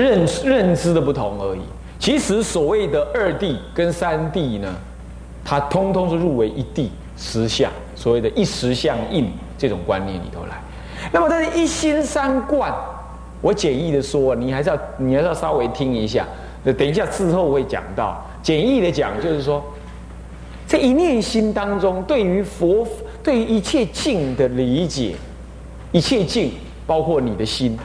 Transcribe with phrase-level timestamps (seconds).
[0.00, 1.60] 认认知的不同而已。
[2.00, 4.74] 其实所谓的二谛跟三谛呢，
[5.44, 10.60] 它通通是入为一谛实相，所谓的一实相应这种观念里头来。
[11.12, 12.74] 那么但是一心三观，
[13.40, 16.26] 我简易的说，你还是要你还是要稍微听一下。
[16.64, 19.62] 等一下之后会讲到，简易的讲就是说，
[20.66, 22.84] 这一念心当中，对于佛
[23.22, 25.14] 对于一切境的理解，
[25.92, 26.50] 一切境
[26.84, 27.78] 包括你的心。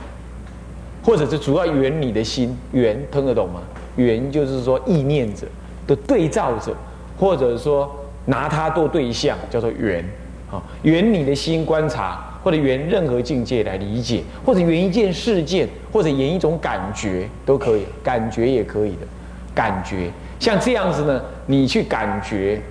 [1.10, 3.60] 或者是主要圆你的心，圆听得懂吗？
[3.96, 5.48] 圆就是说意念者
[5.88, 6.72] 的对照者，
[7.18, 7.90] 或者说
[8.26, 10.08] 拿它做对象，叫做圆。
[10.52, 19.08] 啊，圆你的心观察，或者圆任何境界来理解，或者圆一件事件，或者圆一种感觉都可以，感觉也可以的。
[19.56, 22.62] 感觉像这样子呢，你去感觉，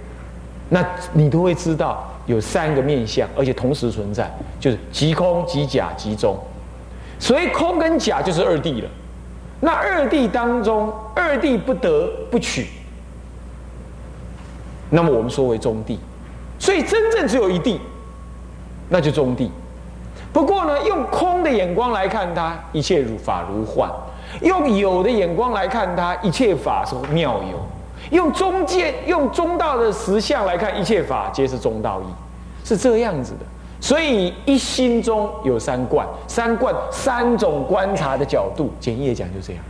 [0.69, 6.39] 那你都会知道有三个面相，而且同时存在，就是即空、即假、即中。
[7.19, 8.89] 所以空跟假就是二谛了，
[9.61, 12.69] 那二谛当中，二谛不得不取，
[14.91, 15.99] 那么我们说为中谛，
[16.59, 17.79] 所以真正只有一谛，
[18.89, 19.51] 那就中谛。
[20.33, 23.89] 不过呢，用空的眼光来看它，一切如法如幻；
[24.43, 27.59] 用有的眼光来看它，一切法是妙有；
[28.11, 32.07] 用中间、用中道的实相来看，一切法皆是中道义，
[32.65, 33.39] 是这样子的。
[33.81, 39.63] 所以一心中有三观，三观三种观察的角度，简易讲就这样。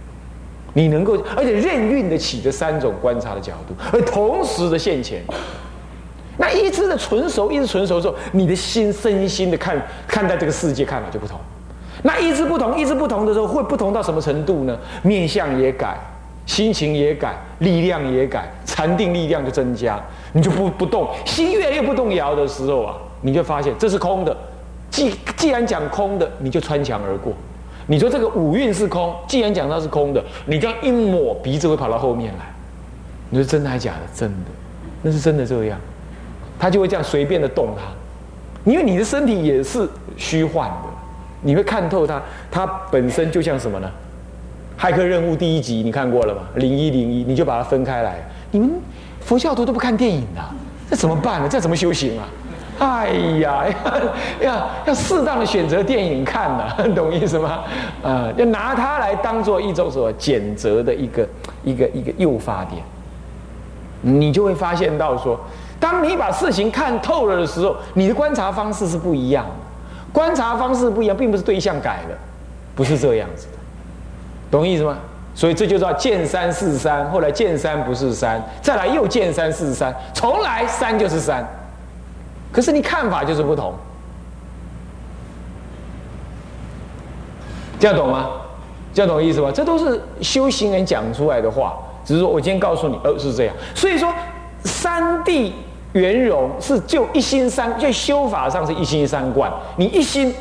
[0.75, 5.23] 你能够而且任运得起这三种观察的角度，而同时的现前。
[6.36, 11.36] 那一直的纯熟，一直纯熟之后，你的心身心的看看待这个世界看法就不同。
[12.03, 14.79] 那一直不同，一直不同的时候，会不同到什么程度呢？
[15.03, 15.98] 面相也改，
[16.47, 20.01] 心情也改，力量也改，禅定力量就增加，
[20.33, 22.95] 你就不不动，心越来越不动摇的时候啊。
[23.20, 24.36] 你就发现这是空的，
[24.91, 27.33] 既既然讲空的，你就穿墙而过。
[27.86, 32.44] 你说这个五蕴是空，既然讲它是空的，你这样一抹，鼻子会跑到后面来。
[33.30, 34.00] 你说真的还假的？
[34.14, 34.50] 真的，
[35.02, 35.78] 那是真的这样，
[36.58, 40.89] 他就会这样随便的动它，因为你的身体也是虚幻的，
[41.42, 43.90] 你会看透它，它本身就像什么呢？
[44.79, 46.42] 骇客任务第一集你看过了吗？
[46.55, 48.18] 零一零一，你就把它分开来。
[48.50, 48.70] 你们
[49.20, 50.42] 佛教徒都不看电影的，
[50.90, 51.48] 这怎么办呢？
[51.50, 52.29] 这怎么修行啊？
[52.78, 53.08] 哎
[53.40, 53.64] 呀，
[54.40, 57.64] 要要适当的选择电影看呢， 懂意思吗？
[58.02, 61.28] 啊，要拿它来当做一种什么减责的一个
[61.64, 62.83] 一个一个诱发点，
[64.02, 65.38] 你就会发现到说，
[65.80, 69.50] 当你把事情看透了的时候，你的观察方式是不一样的。
[70.12, 72.17] 观察方式不一样，并不是对象改了，
[72.74, 73.58] 不是这样子的，
[74.50, 74.96] 懂意思吗？
[75.34, 81.46] 所以这就叫见山是山，后来见山不是山，再来又见山是山，从来山就是山。
[82.53, 83.75] 可是你看法就是不同，
[87.79, 88.31] 这样懂吗？
[88.95, 89.51] 这样懂意思吗？
[89.55, 93.55] 这都是修行人讲出来的话，只是说我今天告诉你，呃，是这样。
[93.75, 94.13] 所以说，
[94.64, 95.53] 三谛
[95.92, 99.53] 圆融是就一心三，就修法上是一心三观。
[99.77, 100.35] 你一心，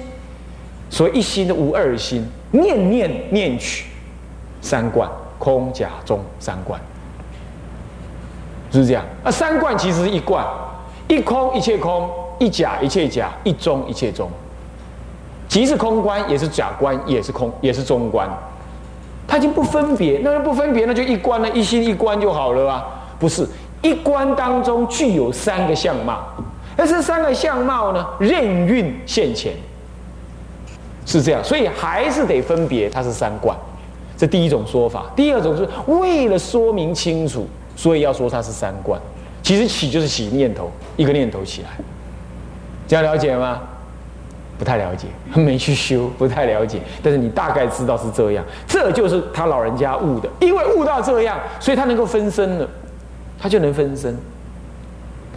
[0.90, 3.86] 所以一心的无二心，念念念取
[4.62, 5.08] 三观，
[5.38, 6.80] 空假中三观，
[8.72, 9.06] 是不是这样？
[9.24, 10.44] 啊，三观其实是一观。
[11.08, 12.10] 一空一切空，
[12.40, 14.30] 一假一切假，一中一切中。
[15.48, 18.30] 即是空观，也是假观，也是空，也是中观。
[19.26, 22.86] 它已经不分别，那不分别，那就一观了，一心一观就好了啊？
[23.18, 23.48] 不是，
[23.82, 26.20] 一观当中具有三个相貌，
[26.76, 29.54] 而这三个相貌呢，任运现前，
[31.06, 31.44] 是这样。
[31.44, 33.58] 所以还是得分别，它是三观。
[34.18, 35.06] 这第一种说法。
[35.16, 39.00] 第二种是为了说明清楚，所以要说它是三观。
[39.42, 41.70] 其实起就是起念头，一个念头起来，
[42.88, 43.62] 这样了解吗？
[44.60, 45.08] 不太了解，
[45.40, 46.82] 没去修，不太了解。
[47.04, 52.68] 但是你大概知道是这样，这就是他老人家悟的，因为悟到这样，所以他能够分身了，
[53.40, 54.18] 他就能分身，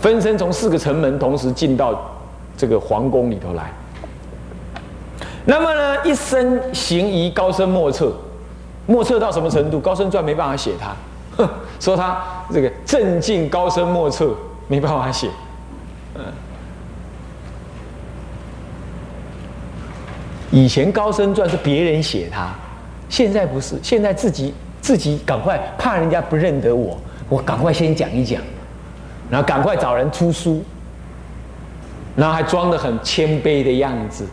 [0.00, 2.10] 分身从四个城门同时进到
[2.56, 3.70] 这个皇宫里头来。
[5.44, 8.14] 那么呢，一生行仪高深莫测，
[8.86, 9.78] 莫测到什么程度？
[9.78, 10.96] 高僧传没办法写他。
[11.80, 12.22] 说他
[12.52, 14.34] 这个镇静高深莫测，
[14.68, 15.28] 没办法写。
[16.14, 16.24] 嗯，
[20.50, 22.50] 以前高僧传是别人写他，
[23.08, 26.98] 现在不是，现在自己自己赶快怕人家不认得我，
[27.28, 28.42] 我赶快先讲一讲，
[29.30, 30.62] 然后赶快找人出书，
[32.16, 34.26] 然后还装的很谦卑的样子。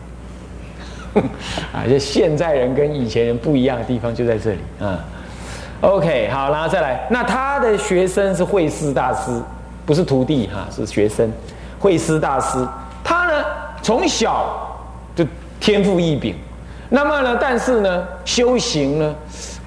[1.72, 5.04] 啊，就现在人跟以前人不一样的地方就在这里啊。
[5.80, 7.06] OK，好，然后再来。
[7.10, 9.30] 那他的学生是慧师大师，
[9.86, 11.30] 不是徒弟哈，是学生。
[11.78, 12.58] 慧师大师，
[13.04, 13.44] 他呢
[13.80, 14.76] 从小
[15.14, 15.24] 就
[15.60, 16.34] 天赋异禀，
[16.88, 19.14] 那么呢，但是呢，修行呢，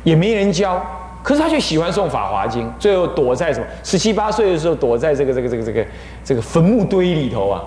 [0.03, 0.83] 也没人教。
[1.23, 3.65] 可是他就喜欢诵《法华经》，最后躲在什么？
[3.83, 5.85] 十七八岁的时候，躲在这个这个这个这个
[6.25, 7.61] 这个坟墓堆里头啊。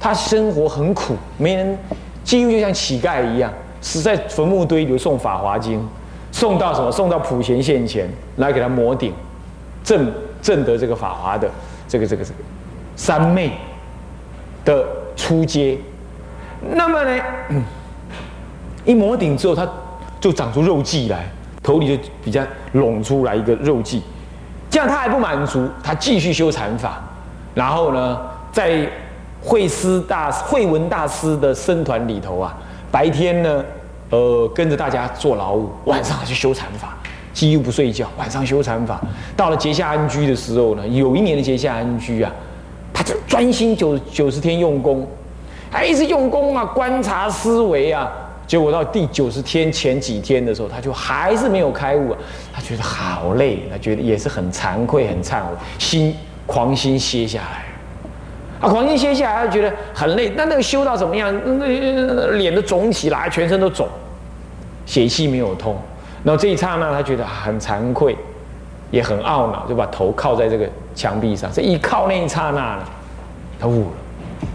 [0.00, 1.78] 他生活很苦，没人，
[2.24, 5.78] 几乎就像乞丐一样，死在坟墓堆里诵《法华经》，
[6.44, 6.92] 送到什么？
[6.92, 8.06] 送到普贤线前
[8.36, 9.14] 来给他磨顶，
[9.82, 10.12] 正
[10.42, 11.48] 正得这个法华的
[11.88, 12.36] 这个这个这个
[12.96, 13.50] 三昧
[14.62, 14.84] 的
[15.16, 15.78] 出阶。
[16.60, 17.22] 那么呢，
[18.84, 19.66] 一磨顶之后，他
[20.20, 21.26] 就长出肉髻来。
[21.62, 22.42] 头里就比较
[22.72, 23.98] 拢出来一个肉髻，
[24.68, 27.02] 这样他还不满足，他继续修禅法，
[27.54, 28.20] 然后呢，
[28.52, 28.86] 在
[29.42, 32.54] 慧师大慧文大师的僧团里头啊，
[32.92, 33.64] 白天呢，
[34.10, 36.96] 呃，跟着大家做劳务，晚上还去修禅法，
[37.32, 39.00] 几乎不睡觉，晚上修禅法。
[39.36, 42.32] 到了结下安居的时候呢，有一年的结下安居啊，
[42.92, 45.06] 他就专心九九十天用功，
[45.70, 48.10] 他一直用功啊，观察思维啊。
[48.46, 52.18] 结果到第九十天前几天的时候，他就还是没有开悟啊！
[52.52, 56.14] 他觉得好累，他觉得也是很惭愧、很忏悔，心
[56.44, 57.64] 狂心歇下来。
[58.64, 60.30] 啊，狂心歇下来，他觉得很累。
[60.36, 61.32] 那那个修到怎么样？
[61.58, 63.86] 那脸都肿起来，全身都肿，
[64.86, 65.76] 血气没有通。
[66.22, 68.16] 然后这一刹那，他觉得很惭愧，
[68.90, 71.50] 也很懊恼，就把头靠在这个墙壁上。
[71.52, 72.82] 这一靠那一刹那呢，
[73.60, 73.90] 他悟了，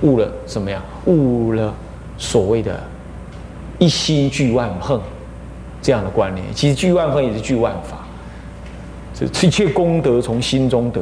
[0.02, 0.82] 悟了什么呀？
[1.06, 1.74] 悟了
[2.18, 2.80] 所谓的。
[3.82, 5.00] 一心俱万恨，
[5.82, 8.00] 这样的观念，其实俱万恨也是俱万法，
[9.14, 11.00] 这一切功德从心中得，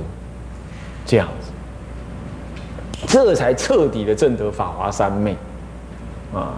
[1.03, 1.27] 这样，
[3.05, 5.35] 这才彻底的证得法华三昧
[6.33, 6.53] 啊。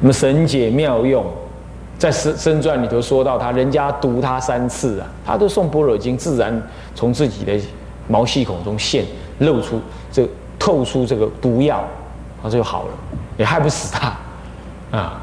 [0.00, 1.24] 那么神解妙用，
[1.98, 6.60] 在《生生传》里头说到，他人家读他三次啊，他都诵般若经，自然
[6.94, 7.58] 从自己的
[8.08, 9.04] 毛细孔中现
[9.40, 9.80] 露出
[10.10, 10.26] 这
[10.58, 11.84] 透出这个毒药，
[12.42, 12.88] 他就好了，
[13.36, 14.16] 也害不死他。
[14.98, 15.20] 啊，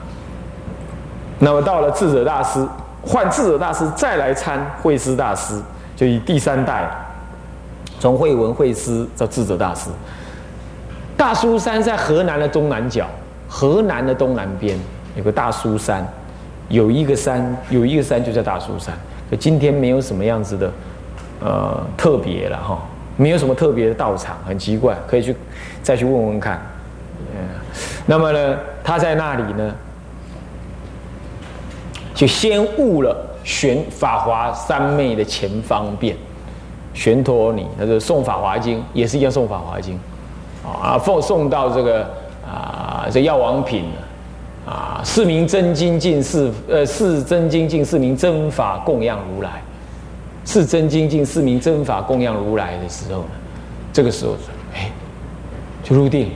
[1.39, 2.65] 那么到了智者大师，
[3.01, 5.59] 换智者大师再来参慧师大师，
[5.95, 6.89] 就以第三代，
[7.99, 9.89] 从慧文慧师到智者大师。
[11.15, 13.07] 大苏山在河南的东南角，
[13.47, 14.77] 河南的东南边
[15.15, 16.07] 有个大苏山，
[16.69, 18.93] 有一个山，有一个山就叫大苏山。
[19.29, 20.71] 可今天没有什么样子的，
[21.41, 22.79] 呃，特别了哈，
[23.17, 25.35] 没有什么特别的道场，很奇怪，可以去
[25.81, 26.61] 再去问问看。
[27.19, 27.47] 嗯
[28.05, 29.75] 那么呢，他在那里呢，
[32.13, 36.15] 就先悟了玄法华三昧的前方便，
[36.97, 39.99] 玄陀尼，他说诵法华经也是一样诵法华经，
[40.65, 42.01] 啊，奉送到这个
[42.43, 43.85] 啊这药王品，
[44.65, 49.61] 啊四名真经进四呃四真经进四名真法供养如来，
[50.43, 53.29] 四真经进四名真法供养如来的时候呢，
[53.93, 54.35] 这个时候
[54.73, 54.91] 哎
[55.83, 56.31] 就入定。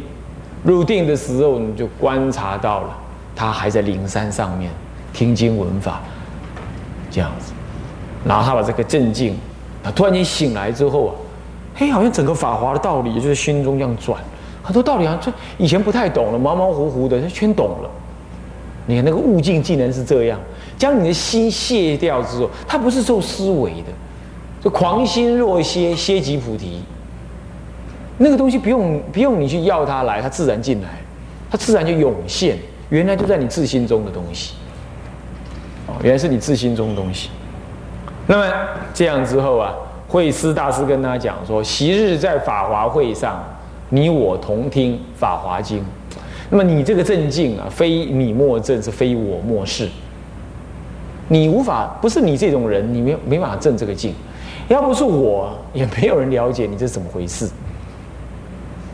[0.63, 2.95] 入定的时候，你就观察到了，
[3.35, 4.69] 他还在灵山上面
[5.11, 5.99] 听经闻法，
[7.09, 7.51] 这样子。
[8.23, 9.35] 然后他把这个镇静，
[9.83, 11.13] 他突然间醒来之后啊，
[11.75, 14.19] 嘿，好像整个法华的道理就是心中这样转，
[14.61, 17.89] 很多道理啊，这以前不太懂了，模模糊糊的，他全懂了。
[18.87, 20.39] 你看那个悟境竟然是这样，
[20.77, 23.87] 将你的心卸掉之后，它不是受思维的，
[24.59, 26.81] 就狂心若歇，歇即菩提。
[28.17, 30.89] 那个东西不用不用你去要它来，它自然进来，
[31.49, 32.57] 它自然就涌现。
[32.89, 34.53] 原来就在你自心中的东西，
[35.87, 37.29] 哦，原来是你自心中的东西。
[38.31, 38.49] 那么
[38.93, 39.73] 这样之后啊，
[40.07, 43.43] 慧师大师跟他讲说：昔日在法华会上，
[43.89, 45.83] 你我同听法华经。
[46.50, 49.89] 那么你这个正境啊，非你莫正，是非我莫是。
[51.27, 54.13] 你无法不是你这种人，你没没法正这个境。
[54.69, 57.50] 要不是我，也没有人了解你这怎么回事。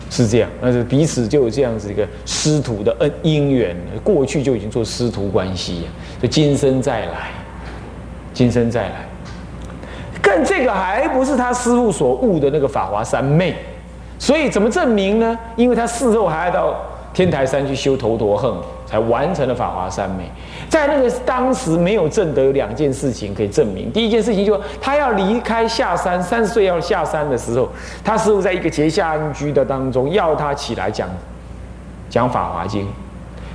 [0.09, 5.83] 是这样，那是彼此就有这样子一个师徒的恩姻缘，过去就已经做师徒关系，
[6.19, 7.29] 就今生再来，
[8.33, 9.06] 今生再来，
[10.21, 13.55] 更这个还不是他师父所悟的那个法华三昧，
[14.19, 15.37] 所以怎么证明呢？
[15.55, 16.75] 因为他事后还要到
[17.13, 18.57] 天台山去修头陀横。
[18.87, 20.23] 才完成了法华三昧，
[20.69, 23.91] 在那个当时没有证得，有两件事情可以证明。
[23.91, 27.67] 第一件事情就是他要离开下山，三十岁要下山的时候，
[28.01, 31.09] 他师傅在一个结下安居的当中，要他起来讲
[32.09, 32.87] 讲法华经。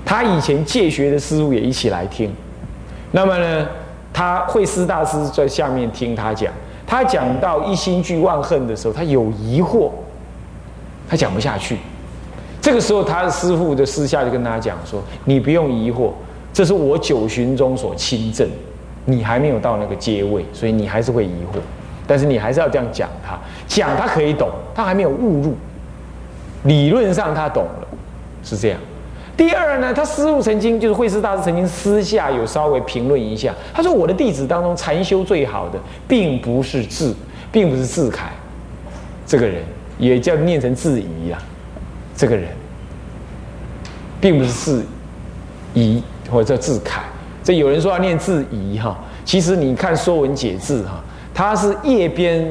[0.04, 2.30] 他以前戒学的师傅也一起来听。
[3.12, 3.66] 那么呢，
[4.12, 6.52] 他慧师大师在下面听他讲，
[6.86, 9.90] 他讲到一心俱万恨的时候，他有疑惑，
[11.08, 11.78] 他讲不下去。
[12.60, 16.10] 这个时候，他的师傅就私下就跟他讲说：“你不用疑惑，
[16.52, 18.48] 这是我九旬中所亲证，
[19.04, 21.58] 你还没有到那个阶位，所以你还是会疑惑。
[22.06, 25.56] 但是你还是要这样讲他，讲他可以懂，他还没有误入。
[26.64, 27.88] 理论上他懂了，
[28.44, 28.78] 是这样。
[29.36, 37.14] 第二呢，他师父曾经就是慧师大师曾经私下有稍微评论一下，他说我的弟子当中禅修最好的，并不是智，
[37.50, 38.30] 并不是智凯，
[39.26, 39.62] 这个人
[39.98, 41.42] 也叫念成智疑啊，
[42.14, 42.46] 这个人，
[44.20, 44.82] 并不是智
[45.72, 47.02] 疑或者叫智凯，
[47.42, 52.46] 这有人说要念智疑哈，其实你看《说文解字》哈，它是叶边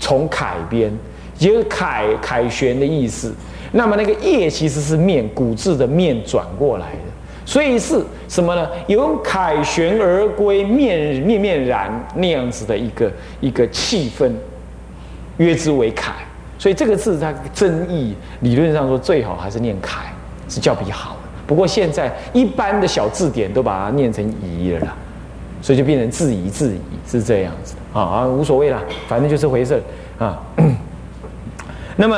[0.00, 0.92] 从楷边，
[1.38, 3.32] 也有凯凯旋的意思。
[3.72, 7.12] 那么那个业其实是面古字的面转过来的，
[7.44, 8.68] 所以是什么呢？
[8.86, 14.30] 有凯旋而归，面面面然那样子的一个一个气氛，
[15.36, 16.12] 约之为凯。
[16.58, 20.06] 所以这个字它真义理论上说最好还是念凯，
[20.48, 21.28] 是较比好的。
[21.46, 24.96] 不过现在一般的小字典都把它念成夷了啦，
[25.60, 29.82] 所以就变成质疑”、“质疑是这样子啊啊无所谓啦，反正就这回事
[30.18, 30.42] 啊。
[31.96, 32.16] 那么。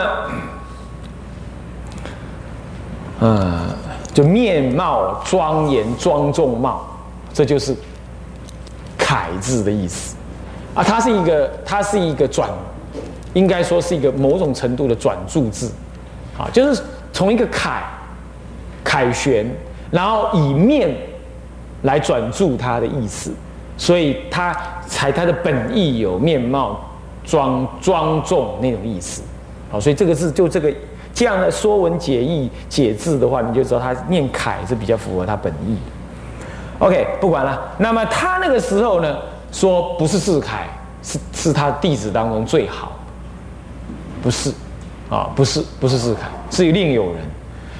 [3.20, 3.66] 呃，
[4.14, 6.87] 就面貌庄严、庄重貌，
[7.34, 7.75] 这就是
[8.96, 10.14] “楷”字的意思
[10.72, 10.84] 啊。
[10.84, 12.48] 它是一个，它是一个转，
[13.34, 15.72] 应该说是一个某种程度的转注字
[16.38, 16.80] 啊，就是
[17.12, 17.82] 从一个楷
[18.84, 19.44] 楷旋，
[19.90, 20.96] 然后以面
[21.82, 23.32] 来转注它的意思，
[23.76, 24.56] 所以它
[24.87, 26.78] 才它的本意有面貌
[27.25, 29.22] 庄庄重那种意思
[29.72, 30.72] 好，所以这个字就这个。
[31.18, 35.76] 这样的说文解义解字的话，你就知道他念楷是比较符合他本意。
[36.78, 37.60] OK，不管了。
[37.76, 39.18] 那么他那个时候呢，
[39.50, 40.68] 说不是字楷，
[41.02, 42.92] 是是他弟子当中最好，
[44.22, 44.52] 不是
[45.10, 47.16] 啊，不是不是字楷，是另有人。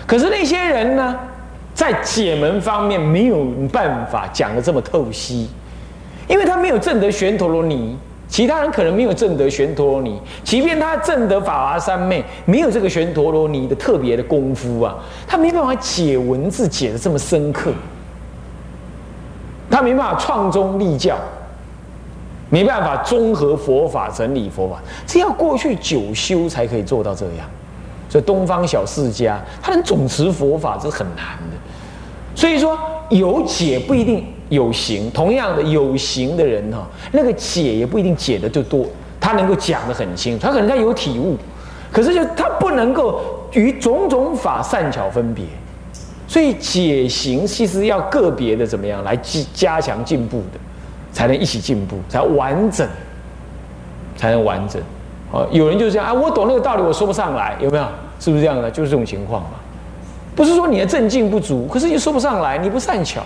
[0.04, 1.16] 可是那些人呢，
[1.73, 5.49] 在解门方面没有办法讲的这么透析，
[6.26, 7.97] 因为他没有证得玄陀罗尼。
[8.28, 14.94] 其他人可能没有证得玄陀罗尼，即便他证得法华三昧，没有这个玄陀罗尼的特别的功夫啊，
[15.26, 17.73] 他没办法解文字解的这么深刻，
[19.70, 21.16] 他没办法创宗立教，
[22.50, 27.49] 没办法综合佛法整理佛法，这要过去九修才可以做到这样。
[28.11, 31.56] 所以东方小世家，他能总持佛法是很难的。
[32.35, 34.26] 所以说有解不一定。
[34.49, 38.87] 有形，同样的有形的人哈，那个解也不一定解的就多，
[39.21, 41.37] 他能够讲得很清楚，他可能他有体悟，
[41.93, 43.21] 可是就他不能够
[43.52, 45.45] 与种种法善巧分别，
[46.26, 50.59] 所以解行其实要个别的怎么样来加加强进步的，
[51.12, 52.88] 才能一起进步，才完整，
[54.17, 54.81] 才能完整。
[55.31, 57.85] 哦，有人就是这样啊，我懂那个道理，我说不上来，有没有？
[58.19, 58.71] 是不是这样的？
[58.71, 59.50] 就是这种情况嘛。
[60.35, 63.21] 不是说你的正境不足，可是你说不上来，你不善巧。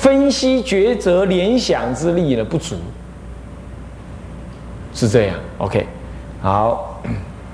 [0.00, 2.76] 分析、抉择、联想之力呢不足，
[4.94, 5.34] 是这样。
[5.58, 5.84] OK，
[6.40, 7.02] 好，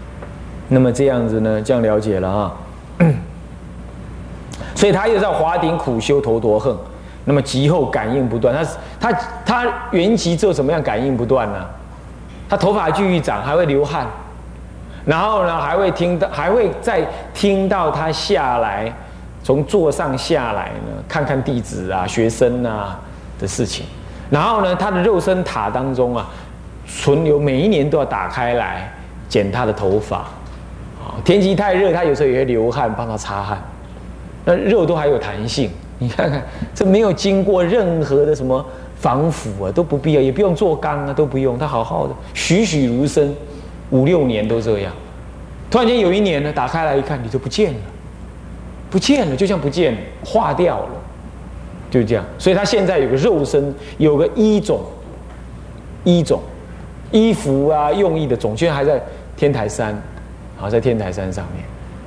[0.68, 2.52] 那么这样子呢，这样了解了啊。
[4.76, 6.76] 所以他又在华顶苦修头陀恨，
[7.24, 8.54] 那么极后感应不断。
[8.54, 11.64] 他他他原籍做什么样感应不断呢？
[12.46, 14.06] 他头发继续长，还会流汗，
[15.06, 17.00] 然后呢还会听到，还会再
[17.32, 18.92] 听到他下来。
[19.44, 22.98] 从座上下来呢，看看弟子啊、学生啊
[23.38, 23.84] 的事情，
[24.30, 26.26] 然后呢，他的肉身塔当中啊，
[26.86, 28.90] 存留每一年都要打开来
[29.28, 30.20] 剪他的头发，
[30.96, 33.62] 啊，天气太热，他有时候也会流汗，帮他擦汗，
[34.46, 36.42] 那肉都还有弹性，你看看，
[36.74, 38.64] 这没有经过任何的什么
[38.96, 43.36] 防腐啊，都不必要，也不用做缸啊，都不用，他好好的栩栩如生，
[43.90, 44.90] 五六年都这样，
[45.70, 47.78] 突然间有一年呢，打开来一看，你就不见了。
[48.94, 50.90] 不见了，就像不见了化掉了，
[51.90, 52.24] 就这样。
[52.38, 54.82] 所以他现在有个肉身，有个衣种，
[56.04, 56.40] 衣种，
[57.10, 59.02] 衣服啊，用意的种，现在还在
[59.36, 60.00] 天台山，
[60.56, 61.64] 好，在天台山上面，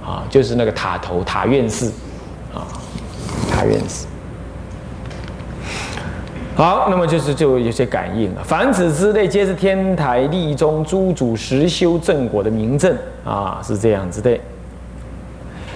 [0.10, 1.92] 啊，就是那个塔头塔院寺，
[2.54, 2.64] 啊，
[3.52, 4.08] 塔院寺。
[6.56, 8.42] 好，那么就是就有些感应了。
[8.46, 14.40] 凡此之类，皆是天台立中诸主实修正果的明证啊，是这样子的。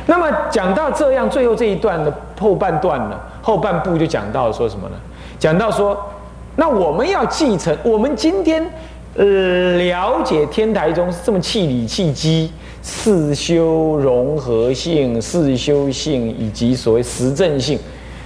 [0.07, 4.95] 那么讲到这样，最后这一段的后半段呢，后半部就讲到说什么呢？
[5.39, 5.97] 讲到说，
[6.55, 8.63] 那我们要继承，我们今天
[9.15, 17.79] 呃了解天台宗是这么气理气机、四修融合性、四修性以及所谓实证性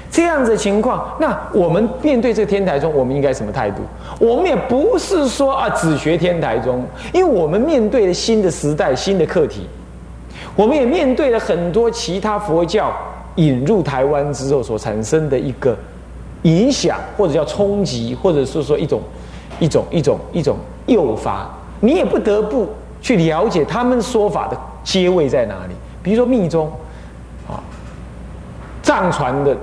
[0.09, 3.81] 这样子的情况，那我们面对这个天台宗，我们应该什么态度？
[4.17, 9.67] 我们也不是说啊只学天台宗，因为我们面对了新的时代、新的课题。
[10.55, 12.93] 我们也面对了很多其他佛教
[13.35, 15.77] 引入台湾之后所产生的一个
[16.43, 19.01] 影响，或者叫冲击，或者是说一种
[19.59, 21.49] 一种一种一种诱发，
[21.81, 22.69] 你也不得不
[23.01, 25.73] 去了解他们说法的阶位在哪里。
[26.01, 26.71] 比如说密宗，
[27.47, 27.59] 啊，
[28.81, 29.57] 藏传的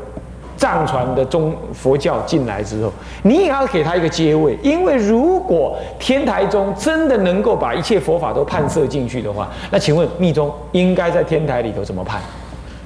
[0.62, 2.92] 藏传的中佛教进来之后，
[3.24, 12.20] 你也要给他一个阶位，因为如果天台宗真的能够把一切佛法都判摄进去的话，那请问密宗应该在天台里头怎么判？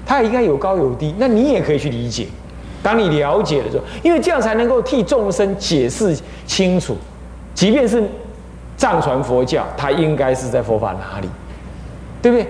[0.06, 2.26] 它应该有高有低，那你也可以去理解。
[2.82, 6.96] 当你了解的时候，因为这样才能够替众生解释清楚，
[7.52, 8.02] 即便是
[8.78, 11.28] 藏传佛教，它应该是在佛法哪里，
[12.22, 12.46] 对不对？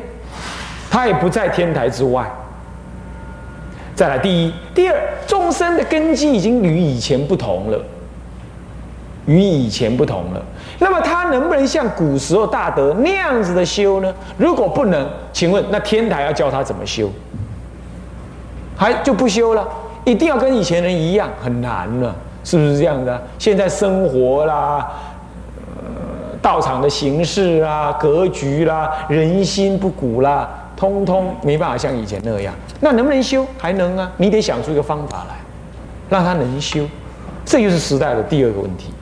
[0.89, 2.25] 它也不在天台之外。
[3.97, 4.95] 再来，第一、第二，
[5.27, 7.81] 众生的根基已经与以前不同了，
[9.25, 10.43] 与以前不同了。
[10.79, 14.15] 那么他能不能像古时候大德那样子的修呢？
[14.37, 17.11] 如果不能，请问那天台要教他怎么修？
[18.77, 19.67] 还就不修了？
[20.05, 23.19] 一定要跟以前人一样，很难了，是不是这样的？
[23.39, 24.87] 现在生活啦，
[25.79, 30.47] 呃，道场的形式啦、格局啦、人心不古啦。
[30.77, 33.47] 通通没办法像以前那样，那能不能修？
[33.59, 34.13] 还能啊！
[34.19, 35.37] 你得想出一个方法来，
[36.11, 36.87] 让他能修。
[37.45, 38.93] 这就是时代的第二个问题。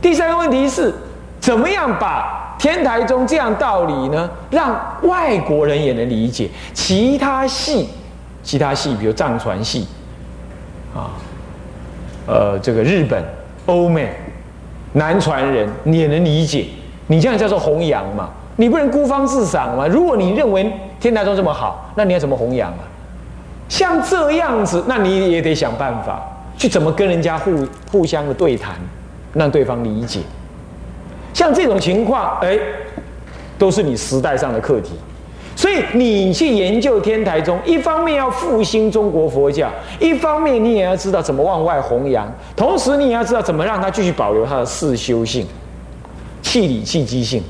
[0.00, 0.94] 第三个问题是，
[1.40, 6.48] 怎么样把天台宗这样道理呢，让外国人也能理解？
[6.72, 7.88] 其他系，
[8.42, 9.86] 其他系，比如藏传系，
[10.94, 11.10] 啊，
[12.26, 13.24] 呃，这个日本、
[13.66, 14.12] 欧美、
[14.92, 16.66] 南传人你也能理解。
[17.08, 18.30] 你这样叫做弘扬嘛？
[18.56, 19.86] 你不能孤芳自赏嘛？
[19.86, 22.80] 如果你认为天台宗这么好，那你要怎么弘扬啊？
[23.68, 26.22] 像这样子，那你也得想办法
[26.56, 28.74] 去怎么跟人家互互相的对谈，
[29.34, 30.20] 让对方理解。
[31.34, 32.58] 像这种情况，哎，
[33.58, 34.92] 都是你时代上的课题。
[35.54, 45.46] 所以你去研究天台宗，一方面要复兴中国佛教，一方面你也要知道怎么往外弘扬，同时你也要知道怎么让它继续保留它的四修性、
[46.42, 47.42] 气理气机性。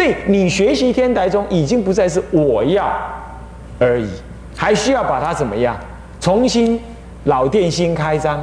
[0.00, 2.90] 所以你学习天台宗已经不再是我要
[3.78, 4.08] 而已，
[4.56, 5.76] 还需要把它怎么样
[6.18, 6.80] 重新
[7.24, 8.42] 老店新开张，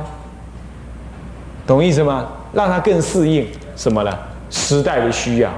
[1.65, 2.27] 懂意思吗？
[2.53, 3.43] 让它更适应
[3.75, 4.15] 什么呢？
[4.51, 5.49] 时代的需要，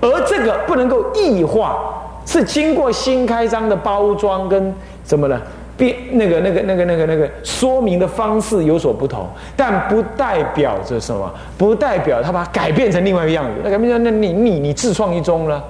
[0.00, 4.72] 而这个不能够异化，是经过新开张的包装跟
[5.04, 5.36] 什么呢？
[5.80, 13.52] 变那个那个那个那个那个说明的方式有所不同，但不代表着什么，不代表他把它改变成另外一个样子。
[13.64, 15.64] 那改变成那你你你自创一宗了，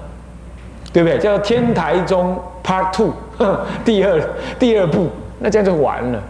[0.92, 1.16] 对不对？
[1.18, 3.12] 叫天台宗 Part Two，
[3.86, 4.20] 第二
[4.58, 5.06] 第二部，
[5.38, 6.20] 那这样就完了，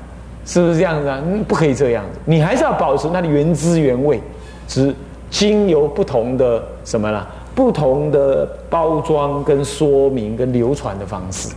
[0.45, 1.19] 是不是这样子啊？
[1.49, 4.21] 不可以这样子，你还是要保持它的原汁原味，
[4.69, 4.95] 只
[5.31, 11.49] 经由不同的什么了，不同的包装跟说明跟流传的方式。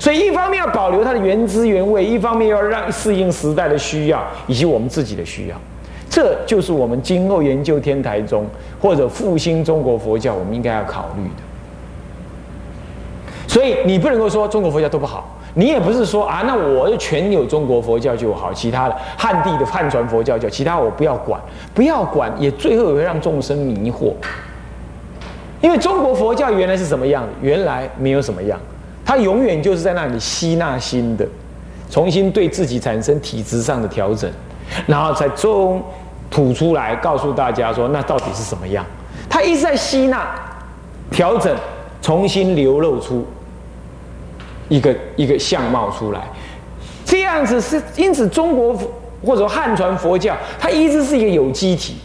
[0.00, 5.56] 所以，一方面要保留它的原汁原味，一方面要让适应时代的需要以及我们自己的需要，
[6.08, 8.46] 这就是我们今后研究天台宗
[8.80, 11.42] 或者复兴中国佛教，我们应该要考虑的。
[13.46, 21.38] 所以，你不能够说中国佛教都不好，你也不是说啊，那我就全有中国佛教就好，其他的汉地的汉传佛教就其他我不要管，
[21.74, 24.14] 不要管，也最后也会让众生迷惑。
[25.60, 27.28] 因为中国佛教原来是什么样？
[27.42, 28.58] 原来没有什么样。
[29.10, 31.26] 他永远就是在那里吸纳新的，
[31.90, 34.30] 重新对自己产生体质上的调整，
[34.86, 35.82] 然后才中
[36.30, 38.86] 吐出来告诉大家说那到底是什么样？
[39.28, 40.32] 他一直在吸纳、
[41.10, 41.56] 调整，
[42.00, 43.26] 重新流露出
[44.68, 46.20] 一个一个相貌出来。
[47.04, 48.78] 这样子是因此中国
[49.26, 51.96] 或者汉传佛教，它一直是一个有机体。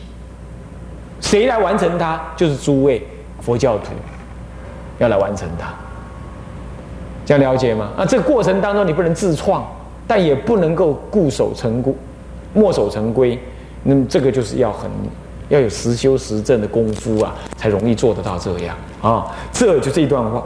[1.22, 2.20] 谁来完成它？
[2.36, 3.06] 就是诸位
[3.42, 3.92] 佛教徒
[4.98, 5.72] 要来完成它。
[7.26, 7.90] 这样了解吗？
[7.98, 9.66] 啊，这个过程当中你不能自创，
[10.06, 11.92] 但也不能够固守成规、
[12.54, 13.40] 墨守成规。
[13.82, 14.90] 那么这个就是要很
[15.50, 19.26] 要有实修实证的功夫啊，才容易做得到这样啊。
[19.52, 20.44] 这就这段话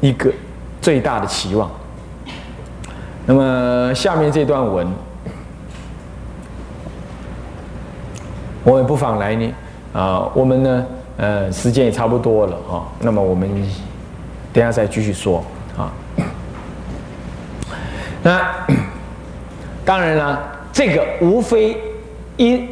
[0.00, 0.32] 一个
[0.80, 1.70] 最大的期望。
[3.26, 4.86] 那么下面这段文，
[8.64, 9.52] 我们不妨来呢
[9.92, 12.82] 啊，我们呢呃时间也差不多了啊。
[13.00, 13.48] 那么我们
[14.52, 15.44] 等下再继续说。
[18.22, 18.66] 那
[19.84, 20.40] 当然了，
[20.72, 21.76] 这个无非
[22.36, 22.68] 因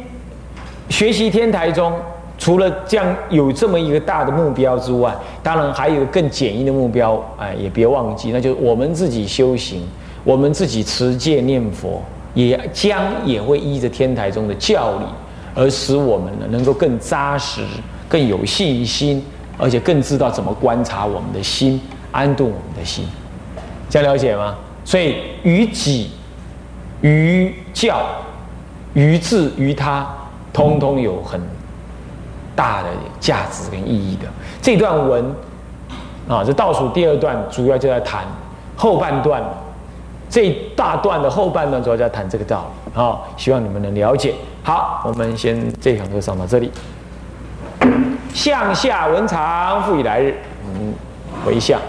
[0.89, 1.93] 学习天台中，
[2.37, 9.81] 除了这样有这么一个大的目标之外，当然还有更简易的目标，哎，也别忘记，那就是我们自己修行，
[10.23, 12.01] 我们自己持戒念佛，
[12.33, 15.05] 也将也会依着天台中的教理，
[15.55, 17.61] 而使我们呢能够更扎实、
[18.07, 19.25] 更有信心，
[19.57, 21.81] 而且更知道怎么观察我们的心，
[22.11, 23.03] 安顿我们的心，
[23.89, 24.55] 这样了解吗？
[24.89, 26.09] 所以，于己、
[27.01, 28.01] 于教、
[28.95, 30.07] 于智、于他，
[30.51, 31.39] 通通有很
[32.55, 32.87] 大的
[33.19, 34.25] 价值跟意义的。
[34.63, 35.23] 这段文
[36.27, 38.23] 啊，这倒数第二段主要就在谈
[38.75, 39.43] 后半段
[40.27, 44.33] 这大段的后半段主要在谈这个道理，好，希望你们能了解。
[44.63, 46.71] 好，我们先这堂课上到这里。
[48.33, 50.35] 向下文长，复以来日。
[50.65, 50.95] 嗯，
[51.45, 51.79] 回向，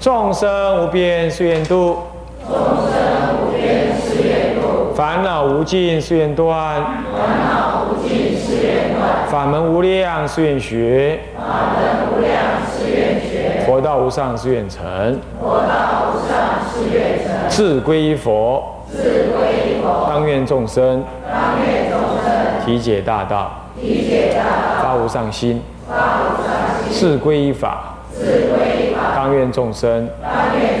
[0.00, 1.98] 众生无边誓愿度，
[2.46, 2.94] 众生
[3.42, 11.42] 无边誓愿度，烦恼无尽誓愿断，烦恼无尽誓愿断，法门无量誓愿学，法
[11.74, 12.32] 门无量
[12.70, 14.80] 誓愿学，佛道无上誓愿成，
[15.40, 21.02] 佛道无上誓愿成，志归佛，志归佛，当愿众生。
[21.28, 30.08] 当愿众生体解大道，体解大道，发无上心，发无上心，自归依法，自归法，当愿众生。
[30.22, 30.80] 当愿